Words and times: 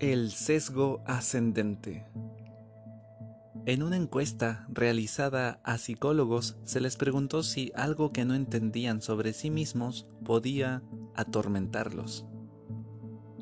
El 0.00 0.30
sesgo 0.30 1.02
ascendente. 1.04 2.06
En 3.66 3.82
una 3.82 3.98
encuesta 3.98 4.66
realizada 4.70 5.60
a 5.62 5.76
psicólogos 5.76 6.56
se 6.64 6.80
les 6.80 6.96
preguntó 6.96 7.42
si 7.42 7.70
algo 7.74 8.10
que 8.10 8.24
no 8.24 8.34
entendían 8.34 9.02
sobre 9.02 9.34
sí 9.34 9.50
mismos 9.50 10.08
podía 10.24 10.82
atormentarlos. 11.14 12.24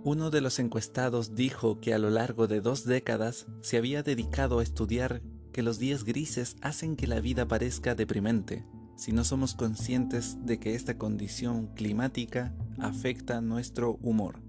Uno 0.02 0.30
de 0.30 0.40
los 0.40 0.58
encuestados 0.58 1.36
dijo 1.36 1.78
que 1.78 1.94
a 1.94 1.98
lo 1.98 2.10
largo 2.10 2.48
de 2.48 2.60
dos 2.60 2.84
décadas 2.84 3.46
se 3.60 3.76
había 3.76 4.02
dedicado 4.02 4.58
a 4.58 4.64
estudiar 4.64 5.22
que 5.52 5.62
los 5.62 5.78
días 5.78 6.02
grises 6.02 6.56
hacen 6.60 6.96
que 6.96 7.06
la 7.06 7.20
vida 7.20 7.46
parezca 7.46 7.94
deprimente 7.94 8.66
si 8.96 9.12
no 9.12 9.22
somos 9.22 9.54
conscientes 9.54 10.44
de 10.44 10.58
que 10.58 10.74
esta 10.74 10.98
condición 10.98 11.68
climática 11.76 12.52
afecta 12.80 13.40
nuestro 13.40 13.92
humor. 14.02 14.47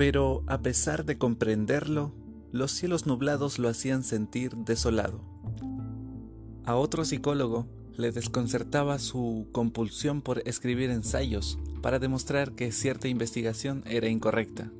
Pero 0.00 0.44
a 0.46 0.62
pesar 0.62 1.04
de 1.04 1.18
comprenderlo, 1.18 2.14
los 2.52 2.72
cielos 2.72 3.04
nublados 3.06 3.58
lo 3.58 3.68
hacían 3.68 4.02
sentir 4.02 4.56
desolado. 4.56 5.20
A 6.64 6.74
otro 6.74 7.04
psicólogo 7.04 7.66
le 7.98 8.10
desconcertaba 8.10 8.98
su 8.98 9.48
compulsión 9.52 10.22
por 10.22 10.40
escribir 10.48 10.88
ensayos 10.88 11.58
para 11.82 11.98
demostrar 11.98 12.52
que 12.52 12.72
cierta 12.72 13.08
investigación 13.08 13.84
era 13.84 14.08
incorrecta. 14.08 14.72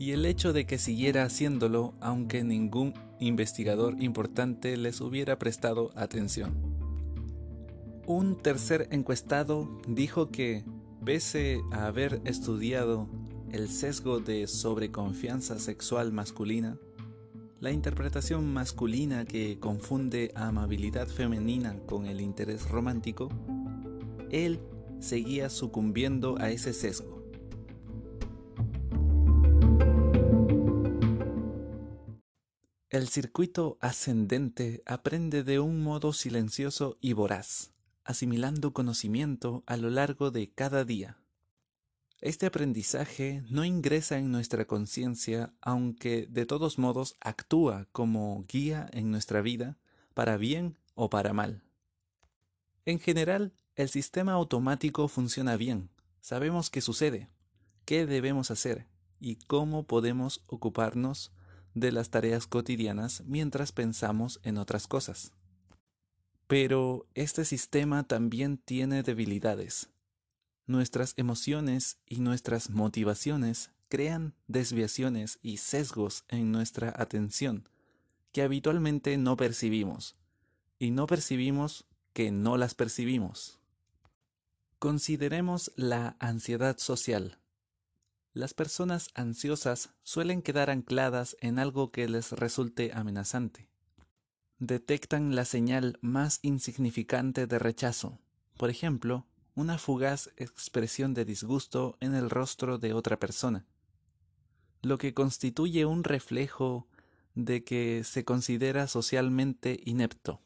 Y 0.00 0.10
el 0.10 0.26
hecho 0.26 0.52
de 0.52 0.66
que 0.66 0.78
siguiera 0.78 1.22
haciéndolo 1.22 1.94
aunque 2.00 2.42
ningún 2.42 2.94
investigador 3.20 4.02
importante 4.02 4.76
les 4.76 5.00
hubiera 5.00 5.38
prestado 5.38 5.92
atención. 5.94 6.56
Un 8.04 8.36
tercer 8.36 8.88
encuestado 8.90 9.80
dijo 9.86 10.30
que, 10.32 10.64
pese 11.04 11.60
a 11.70 11.86
haber 11.86 12.20
estudiado 12.24 13.08
el 13.52 13.68
sesgo 13.68 14.20
de 14.20 14.46
sobreconfianza 14.46 15.58
sexual 15.58 16.12
masculina, 16.12 16.78
la 17.60 17.72
interpretación 17.72 18.52
masculina 18.52 19.24
que 19.24 19.58
confunde 19.58 20.32
amabilidad 20.34 21.08
femenina 21.08 21.78
con 21.86 22.06
el 22.06 22.20
interés 22.20 22.68
romántico, 22.68 23.28
él 24.30 24.60
seguía 25.00 25.50
sucumbiendo 25.50 26.36
a 26.38 26.50
ese 26.50 26.72
sesgo. 26.72 27.18
El 32.90 33.08
circuito 33.08 33.76
ascendente 33.80 34.82
aprende 34.86 35.44
de 35.44 35.60
un 35.60 35.82
modo 35.82 36.12
silencioso 36.12 36.96
y 37.00 37.12
voraz, 37.12 37.72
asimilando 38.04 38.72
conocimiento 38.72 39.62
a 39.66 39.76
lo 39.76 39.90
largo 39.90 40.30
de 40.30 40.50
cada 40.50 40.84
día. 40.84 41.18
Este 42.20 42.46
aprendizaje 42.46 43.44
no 43.48 43.64
ingresa 43.64 44.18
en 44.18 44.32
nuestra 44.32 44.66
conciencia, 44.66 45.52
aunque 45.60 46.26
de 46.28 46.46
todos 46.46 46.76
modos 46.76 47.16
actúa 47.20 47.86
como 47.92 48.44
guía 48.48 48.90
en 48.92 49.12
nuestra 49.12 49.40
vida, 49.40 49.78
para 50.14 50.36
bien 50.36 50.76
o 50.94 51.10
para 51.10 51.32
mal. 51.32 51.62
En 52.84 52.98
general, 52.98 53.52
el 53.76 53.88
sistema 53.88 54.32
automático 54.32 55.06
funciona 55.06 55.56
bien. 55.56 55.90
Sabemos 56.20 56.70
qué 56.70 56.80
sucede, 56.80 57.30
qué 57.84 58.04
debemos 58.04 58.50
hacer 58.50 58.88
y 59.20 59.36
cómo 59.36 59.86
podemos 59.86 60.42
ocuparnos 60.48 61.30
de 61.74 61.92
las 61.92 62.10
tareas 62.10 62.48
cotidianas 62.48 63.22
mientras 63.26 63.70
pensamos 63.70 64.40
en 64.42 64.58
otras 64.58 64.88
cosas. 64.88 65.30
Pero 66.48 67.06
este 67.14 67.44
sistema 67.44 68.02
también 68.08 68.58
tiene 68.58 69.04
debilidades 69.04 69.90
Nuestras 70.68 71.14
emociones 71.16 71.96
y 72.04 72.20
nuestras 72.20 72.68
motivaciones 72.68 73.70
crean 73.88 74.34
desviaciones 74.48 75.38
y 75.40 75.56
sesgos 75.56 76.24
en 76.28 76.52
nuestra 76.52 76.92
atención 76.94 77.66
que 78.32 78.42
habitualmente 78.42 79.16
no 79.16 79.38
percibimos, 79.38 80.14
y 80.78 80.90
no 80.90 81.06
percibimos 81.06 81.86
que 82.12 82.30
no 82.30 82.58
las 82.58 82.74
percibimos. 82.74 83.58
Consideremos 84.78 85.72
la 85.74 86.16
ansiedad 86.20 86.76
social. 86.76 87.38
Las 88.34 88.52
personas 88.52 89.08
ansiosas 89.14 89.88
suelen 90.02 90.42
quedar 90.42 90.68
ancladas 90.68 91.34
en 91.40 91.58
algo 91.58 91.90
que 91.92 92.06
les 92.08 92.32
resulte 92.32 92.92
amenazante. 92.92 93.70
Detectan 94.58 95.34
la 95.34 95.46
señal 95.46 95.98
más 96.02 96.40
insignificante 96.42 97.46
de 97.46 97.58
rechazo, 97.58 98.20
por 98.58 98.68
ejemplo, 98.68 99.26
una 99.58 99.76
fugaz 99.76 100.30
expresión 100.36 101.14
de 101.14 101.24
disgusto 101.24 101.96
en 101.98 102.14
el 102.14 102.30
rostro 102.30 102.78
de 102.78 102.92
otra 102.92 103.18
persona, 103.18 103.66
lo 104.82 104.98
que 104.98 105.14
constituye 105.14 105.84
un 105.84 106.04
reflejo 106.04 106.86
de 107.34 107.64
que 107.64 108.04
se 108.04 108.24
considera 108.24 108.86
socialmente 108.86 109.80
inepto. 109.84 110.40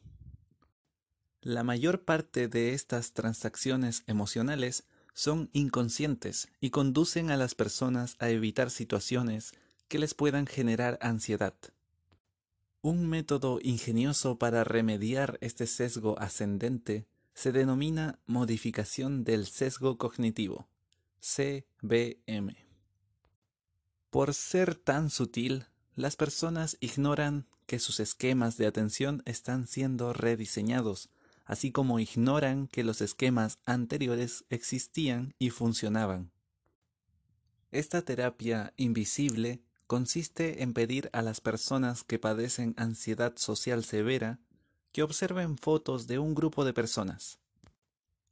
La 1.43 1.63
mayor 1.63 2.07
parte 2.07 2.49
de 2.49 2.73
estas 2.73 3.13
transacciones 3.13 4.03
emocionales 4.07 4.85
son 5.13 5.51
inconscientes 5.53 6.49
y 6.59 6.71
conducen 6.71 7.31
a 7.31 7.37
las 7.37 7.55
personas 7.55 8.17
a 8.19 8.31
evitar 8.31 8.71
situaciones 8.71 9.53
que 9.89 9.99
les 9.99 10.15
puedan 10.15 10.47
generar 10.47 10.99
ansiedad. 11.03 11.55
Un 12.81 13.07
método 13.11 13.59
ingenioso 13.63 14.39
para 14.39 14.65
remediar 14.65 15.37
este 15.43 15.67
sesgo 15.67 16.19
ascendente 16.19 17.12
se 17.35 17.53
denomina 17.53 18.19
modificación 18.27 19.25
del 19.25 19.47
sesgo 19.47 19.99
cognitivo, 19.99 20.69
CBM. 21.21 22.57
Por 24.11 24.35
ser 24.35 24.75
tan 24.75 25.11
sutil, 25.11 25.67
las 25.95 26.17
personas 26.17 26.77
ignoran 26.81 27.47
que 27.67 27.79
sus 27.79 28.01
esquemas 28.01 28.57
de 28.57 28.67
atención 28.67 29.23
están 29.25 29.67
siendo 29.67 30.13
rediseñados, 30.13 31.11
así 31.45 31.73
como 31.73 31.99
ignoran 31.99 32.67
que 32.69 32.85
los 32.85 33.01
esquemas 33.01 33.59
anteriores 33.65 34.45
existían 34.51 35.35
y 35.39 35.51
funcionaban. 35.51 36.31
Esta 37.71 38.03
terapia 38.03 38.75
invisible 38.77 39.63
consiste 39.87 40.63
en 40.63 40.75
pedir 40.75 41.09
a 41.13 41.23
las 41.23 41.41
personas 41.41 42.05
que 42.05 42.19
padecen 42.19 42.75
ansiedad 42.77 43.35
social 43.37 43.85
severa 43.85 44.41
que 44.93 45.03
observen 45.03 45.57
fotos 45.59 46.07
de 46.07 46.19
un 46.19 46.35
grupo 46.35 46.65
de 46.65 46.73
personas. 46.73 47.39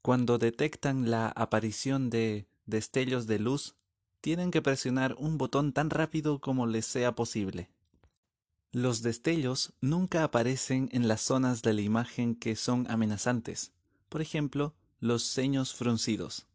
Cuando 0.02 0.38
detectan 0.38 1.10
la 1.10 1.28
aparición 1.28 2.10
de 2.10 2.46
destellos 2.66 3.26
de 3.26 3.38
luz, 3.38 3.74
tienen 4.20 4.50
que 4.50 4.62
presionar 4.62 5.14
un 5.18 5.38
botón 5.38 5.72
tan 5.72 5.90
rápido 5.90 6.40
como 6.40 6.66
les 6.66 6.86
sea 6.86 7.14
posible. 7.14 7.70
Los 8.72 9.02
destellos 9.02 9.72
nunca 9.80 10.22
aparecen 10.22 10.88
en 10.92 11.08
las 11.08 11.22
zonas 11.22 11.62
de 11.62 11.72
la 11.74 11.80
imagen 11.80 12.36
que 12.36 12.54
son 12.54 12.88
amenazantes, 12.90 13.72
por 14.08 14.20
ejemplo, 14.20 14.74
los 15.00 15.24
ceños 15.24 15.74
fruncidos. 15.74 16.46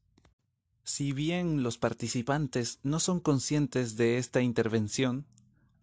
Si 0.84 1.12
bien 1.12 1.64
los 1.64 1.78
participantes 1.78 2.80
no 2.84 3.00
son 3.00 3.20
conscientes 3.20 3.98
de 3.98 4.18
esta 4.20 4.42
intervención, 4.42 5.26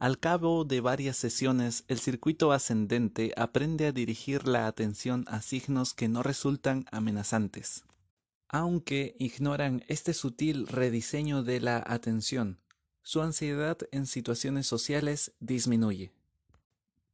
al 0.03 0.19
cabo 0.19 0.65
de 0.65 0.81
varias 0.81 1.17
sesiones, 1.17 1.85
el 1.87 2.01
circuito 2.01 2.51
ascendente 2.51 3.33
aprende 3.37 3.87
a 3.87 3.93
dirigir 3.93 4.49
la 4.49 4.67
atención 4.67 5.25
a 5.29 5.41
signos 5.41 5.95
que 5.95 6.09
no 6.09 6.25
resultan 6.25 6.87
amenazantes, 6.91 7.85
aunque 8.49 9.15
ignoran 9.21 9.85
este 9.87 10.13
sutil 10.13 10.67
rediseño 10.67 11.45
de 11.45 11.61
la 11.61 11.85
atención. 11.87 12.59
Su 13.03 13.23
ansiedad 13.23 13.79
en 13.93 14.07
situaciones 14.07 14.67
sociales 14.67 15.35
disminuye. 15.39 16.11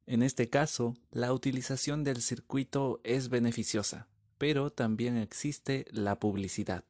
En 0.06 0.22
este 0.22 0.48
caso, 0.48 0.96
la 1.10 1.34
utilización 1.34 2.04
del 2.04 2.22
circuito 2.22 3.02
es 3.04 3.28
beneficiosa, 3.28 4.08
pero 4.38 4.70
también 4.70 5.18
existe 5.18 5.84
la 5.90 6.18
publicidad 6.18 6.84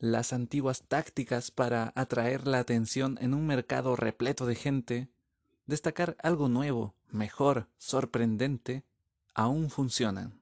las 0.00 0.32
antiguas 0.32 0.82
tácticas 0.88 1.50
para 1.50 1.92
atraer 1.94 2.46
la 2.46 2.58
atención 2.58 3.18
en 3.20 3.34
un 3.34 3.46
mercado 3.46 3.96
repleto 3.96 4.46
de 4.46 4.54
gente, 4.54 5.10
destacar 5.66 6.16
algo 6.22 6.48
nuevo, 6.48 6.96
mejor, 7.10 7.68
sorprendente, 7.76 8.82
aún 9.34 9.68
funcionan. 9.70 10.40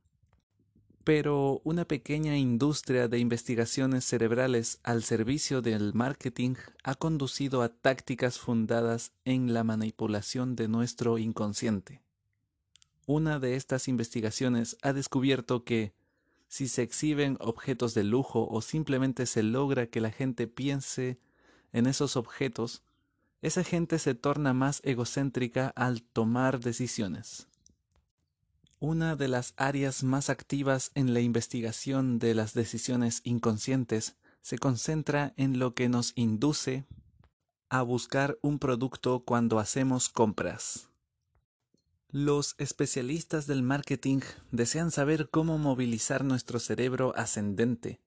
Pero 1.03 1.61
una 1.65 1.87
pequeña 1.87 2.37
industria 2.37 3.09
de 3.09 3.19
investigaciones 3.19 4.05
cerebrales 4.05 4.79
al 4.85 5.03
servicio 5.03 5.61
del 5.61 5.93
marketing 5.93 6.55
ha 6.85 6.95
conducido 6.95 7.63
a 7.63 7.71
tácticas 7.71 8.39
fundadas 8.39 9.13
en 9.25 9.55
la 9.55 9.65
manipulación 9.65 10.55
de 10.55 10.69
nuestro 10.69 11.19
inconsciente. 11.19 12.03
Una 13.07 13.41
de 13.41 13.57
estas 13.57 13.89
investigaciones 13.89 14.77
ha 14.83 14.93
descubierto 14.93 15.65
que 15.65 15.95
si 16.49 16.67
se 16.67 16.83
exhiben 16.83 17.37
objetos 17.41 17.95
de 17.95 18.05
lujo 18.05 18.49
o 18.51 18.63
simplemente 18.63 19.27
se 19.27 19.43
logra 19.43 19.87
que 19.87 20.01
la 20.01 20.11
gente 20.11 20.47
piense 20.47 21.19
en 21.73 21.87
esos 21.87 22.17
objetos, 22.17 22.83
esa 23.43 23.63
gente 23.63 23.99
se 23.99 24.15
torna 24.15 24.53
más 24.55 24.81
egocéntrica 24.83 25.73
al 25.77 26.03
tomar 26.03 26.59
decisiones. 26.59 27.49
Una 28.81 29.17
de 29.17 29.29
las 29.29 29.55
áreas 29.57 30.03
más 30.03 30.31
activas 30.31 30.91
en 30.95 31.13
la 31.13 31.21
investigación 31.21 32.19
de 32.19 32.35
las 32.35 32.55
decisiones 32.55 33.21
inconscientes 33.25 34.17
se 34.41 34.59
concentra 34.59 35.35
en 35.37 35.59
lo 35.59 35.75
que 35.75 35.89
nos 35.89 36.13
induce 36.17 36.87
a 37.69 37.83
buscar 37.83 38.39
un 38.41 38.59
producto 38.59 39.21
cuando 39.25 39.59
hacemos 39.59 40.09
compras. 40.09 40.88
Los 42.11 42.55
especialistas 42.57 43.47
del 43.47 43.63
marketing 43.63 44.21
desean 44.51 44.91
saber 44.91 45.29
cómo 45.29 45.59
movilizar 45.59 46.25
nuestro 46.25 46.59
cerebro 46.59 47.13
ascendente. 47.17 48.01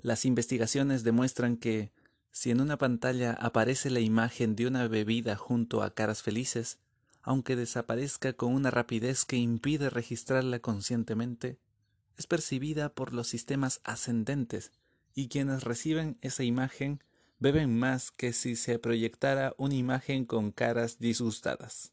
Las 0.00 0.24
investigaciones 0.24 1.02
demuestran 1.02 1.56
que, 1.56 1.90
si 2.30 2.52
en 2.52 2.60
una 2.60 2.78
pantalla 2.78 3.32
aparece 3.32 3.90
la 3.90 3.98
imagen 3.98 4.54
de 4.54 4.68
una 4.68 4.86
bebida 4.86 5.34
junto 5.34 5.82
a 5.82 5.92
caras 5.92 6.22
felices, 6.22 6.78
aunque 7.20 7.56
desaparezca 7.56 8.34
con 8.34 8.54
una 8.54 8.70
rapidez 8.70 9.24
que 9.24 9.36
impide 9.36 9.90
registrarla 9.90 10.60
conscientemente, 10.60 11.58
es 12.16 12.28
percibida 12.28 12.94
por 12.94 13.12
los 13.12 13.26
sistemas 13.26 13.80
ascendentes 13.82 14.70
y 15.12 15.26
quienes 15.26 15.64
reciben 15.64 16.18
esa 16.20 16.44
imagen 16.44 17.02
beben 17.40 17.76
más 17.76 18.12
que 18.12 18.32
si 18.32 18.54
se 18.54 18.78
proyectara 18.78 19.56
una 19.58 19.74
imagen 19.74 20.24
con 20.24 20.52
caras 20.52 21.00
disgustadas. 21.00 21.90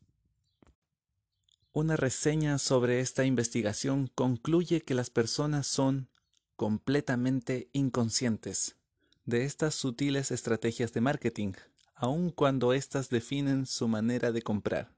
Una 1.76 1.98
reseña 1.98 2.58
sobre 2.58 3.02
esta 3.02 3.26
investigación 3.26 4.10
concluye 4.16 4.80
que 4.80 4.94
las 4.94 5.10
personas 5.10 5.68
son 5.68 6.08
completamente 6.56 7.70
inconscientes 7.74 8.78
de 9.26 9.44
estas 9.44 9.76
sutiles 9.76 10.32
estrategias 10.32 10.94
de 10.94 11.02
marketing, 11.02 11.52
aun 11.94 12.30
cuando 12.30 12.72
éstas 12.72 13.10
definen 13.10 13.66
su 13.66 13.90
manera 13.90 14.32
de 14.32 14.42
comprar. 14.42 14.96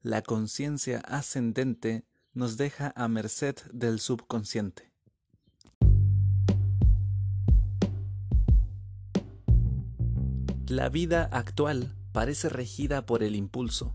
La 0.00 0.22
conciencia 0.22 1.00
ascendente 1.00 2.06
nos 2.32 2.56
deja 2.56 2.94
a 2.96 3.06
merced 3.06 3.56
del 3.70 4.00
subconsciente. 4.00 4.90
La 10.66 10.88
vida 10.88 11.28
actual 11.30 11.94
parece 12.12 12.48
regida 12.48 13.04
por 13.04 13.22
el 13.22 13.36
impulso. 13.36 13.94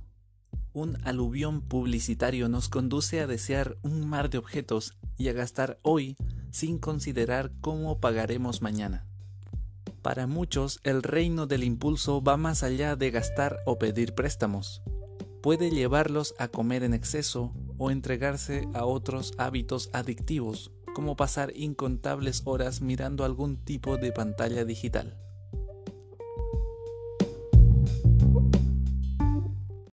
Un 0.73 0.97
aluvión 1.03 1.61
publicitario 1.61 2.47
nos 2.47 2.69
conduce 2.69 3.21
a 3.21 3.27
desear 3.27 3.77
un 3.81 4.07
mar 4.07 4.29
de 4.29 4.37
objetos 4.37 4.97
y 5.17 5.27
a 5.29 5.33
gastar 5.33 5.79
hoy 5.81 6.15
sin 6.51 6.77
considerar 6.77 7.51
cómo 7.59 7.99
pagaremos 7.99 8.61
mañana. 8.61 9.05
Para 10.01 10.27
muchos, 10.27 10.79
el 10.83 11.03
reino 11.03 11.47
del 11.47 11.63
impulso 11.63 12.21
va 12.21 12.37
más 12.37 12.63
allá 12.63 12.95
de 12.95 13.11
gastar 13.11 13.57
o 13.65 13.79
pedir 13.79 14.13
préstamos. 14.13 14.81
Puede 15.41 15.71
llevarlos 15.71 16.35
a 16.37 16.47
comer 16.47 16.83
en 16.83 16.93
exceso 16.93 17.53
o 17.77 17.91
entregarse 17.91 18.67
a 18.73 18.85
otros 18.85 19.33
hábitos 19.37 19.89
adictivos, 19.91 20.71
como 20.93 21.15
pasar 21.15 21.51
incontables 21.55 22.43
horas 22.45 22.81
mirando 22.81 23.25
algún 23.25 23.57
tipo 23.57 23.97
de 23.97 24.11
pantalla 24.11 24.65
digital. 24.65 25.17